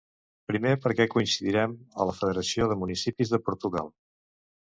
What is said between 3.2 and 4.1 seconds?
de Portugal.